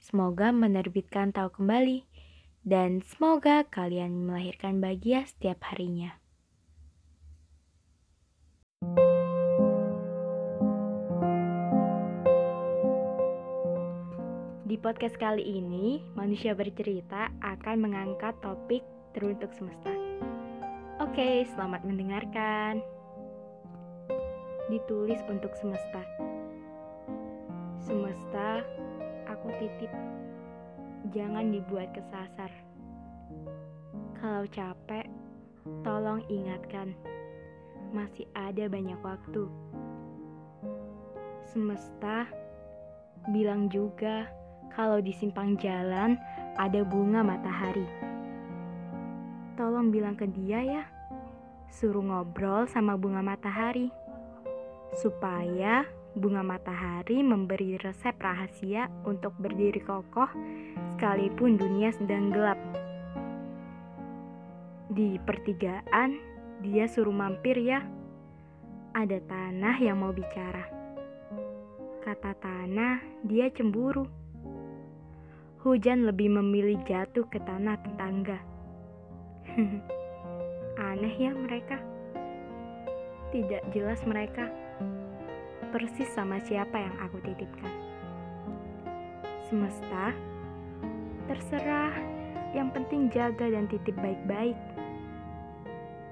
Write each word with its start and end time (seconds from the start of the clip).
Semoga 0.00 0.48
menerbitkan 0.48 1.28
tahu 1.28 1.60
kembali 1.60 2.08
dan 2.64 3.04
semoga 3.04 3.68
kalian 3.68 4.24
melahirkan 4.24 4.80
bahagia 4.80 5.28
setiap 5.28 5.60
harinya. 5.68 6.16
Di 14.64 14.76
podcast 14.80 15.20
kali 15.20 15.44
ini, 15.44 16.00
manusia 16.16 16.56
bercerita 16.56 17.28
akan 17.44 17.76
mengangkat 17.84 18.32
topik 18.40 18.80
teruntuk 19.12 19.52
semesta. 19.52 19.92
Oke, 21.04 21.44
selamat 21.52 21.84
mendengarkan. 21.84 22.80
Ditulis 24.72 25.20
untuk 25.28 25.52
semesta. 25.60 26.00
Semesta 27.84 28.64
aku 29.30 29.48
titip 29.62 29.92
jangan 31.14 31.48
dibuat 31.54 31.94
kesasar. 31.94 32.50
Kalau 34.18 34.44
capek 34.50 35.06
tolong 35.86 36.20
ingatkan 36.28 36.92
masih 37.94 38.26
ada 38.34 38.66
banyak 38.66 38.98
waktu. 39.00 39.46
Semesta 41.46 42.30
bilang 43.30 43.66
juga 43.72 44.28
kalau 44.74 45.02
di 45.02 45.10
simpang 45.16 45.58
jalan 45.58 46.14
ada 46.58 46.84
bunga 46.86 47.24
matahari. 47.24 47.86
Tolong 49.58 49.90
bilang 49.90 50.14
ke 50.14 50.28
dia 50.30 50.60
ya 50.62 50.84
suruh 51.70 52.02
ngobrol 52.02 52.66
sama 52.66 52.98
bunga 52.98 53.22
matahari 53.22 53.94
supaya 54.98 55.86
bunga 56.18 56.42
matahari 56.42 57.22
memberi 57.22 57.78
resep 57.78 58.18
rahasia 58.18 58.90
untuk 59.06 59.30
berdiri 59.38 59.78
kokoh 59.78 60.26
sekalipun 60.96 61.54
dunia 61.54 61.94
sedang 61.94 62.34
gelap. 62.34 62.58
Di 64.90 65.22
pertigaan, 65.22 66.18
dia 66.66 66.90
suruh 66.90 67.14
mampir 67.14 67.56
ya. 67.62 67.80
Ada 68.90 69.22
tanah 69.22 69.76
yang 69.78 70.02
mau 70.02 70.10
bicara. 70.10 70.66
Kata 72.02 72.34
tanah, 72.42 72.98
dia 73.22 73.46
cemburu. 73.54 74.02
Hujan 75.62 76.10
lebih 76.10 76.34
memilih 76.34 76.82
jatuh 76.90 77.22
ke 77.30 77.38
tanah 77.38 77.78
tetangga. 77.86 78.38
Aneh 80.90 81.14
ya 81.16 81.30
mereka. 81.38 81.78
Tidak 83.30 83.62
jelas 83.70 84.02
mereka 84.04 84.50
persis 85.70 86.10
sama 86.10 86.42
siapa 86.42 86.74
yang 86.74 86.94
aku 86.98 87.22
titipkan. 87.22 87.70
Semesta, 89.46 90.10
terserah, 91.30 91.94
yang 92.50 92.74
penting 92.74 93.06
jaga 93.10 93.46
dan 93.46 93.70
titip 93.70 93.94
baik-baik. 93.98 94.58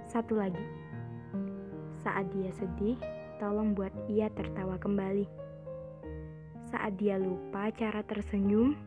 Satu 0.06 0.38
lagi, 0.38 0.62
saat 2.06 2.30
dia 2.30 2.54
sedih, 2.54 2.96
tolong 3.42 3.74
buat 3.74 3.90
ia 4.06 4.30
tertawa 4.30 4.78
kembali. 4.78 5.26
Saat 6.70 6.96
dia 7.02 7.18
lupa 7.18 7.74
cara 7.74 8.06
tersenyum, 8.06 8.78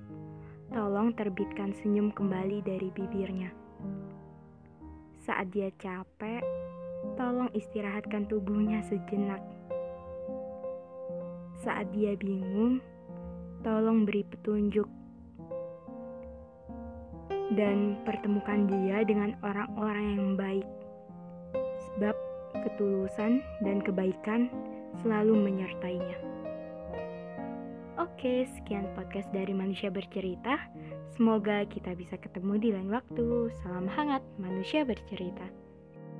tolong 0.71 1.11
terbitkan 1.11 1.75
senyum 1.75 2.15
kembali 2.15 2.63
dari 2.63 2.87
bibirnya. 2.95 3.51
Saat 5.21 5.51
dia 5.51 5.69
capek, 5.77 6.41
tolong 7.19 7.51
istirahatkan 7.53 8.25
tubuhnya 8.31 8.81
sejenak. 8.87 9.60
Saat 11.61 11.93
dia 11.93 12.17
bingung, 12.17 12.81
tolong 13.61 14.01
beri 14.01 14.25
petunjuk 14.25 14.89
dan 17.53 18.01
pertemukan 18.01 18.65
dia 18.65 19.05
dengan 19.05 19.37
orang-orang 19.45 20.05
yang 20.17 20.29
baik. 20.33 20.67
Sebab 21.85 22.15
ketulusan 22.65 23.45
dan 23.61 23.77
kebaikan 23.85 24.49
selalu 25.05 25.37
menyertainya. 25.37 26.17
Oke, 28.01 28.49
sekian 28.57 28.89
podcast 28.97 29.29
dari 29.29 29.53
Manusia 29.53 29.93
Bercerita. 29.93 30.57
Semoga 31.13 31.61
kita 31.69 31.93
bisa 31.93 32.17
ketemu 32.17 32.57
di 32.57 32.69
lain 32.73 32.89
waktu. 32.89 33.53
Salam 33.61 33.85
hangat, 33.85 34.25
Manusia 34.41 34.81
Bercerita. 34.81 35.45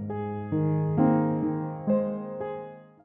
thank 0.02 0.54
you 0.54 0.81